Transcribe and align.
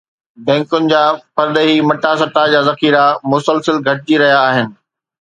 بئنڪن 0.45 0.83
جا 0.93 1.01
پرڏيهي 1.41 1.77
مٽا 1.91 2.11
سٽا 2.23 2.43
جا 2.57 2.61
ذخيرا 2.71 3.05
مسلسل 3.37 3.75
گهٽجي 3.91 4.15
رهيا 4.27 4.39
آهن 4.51 4.67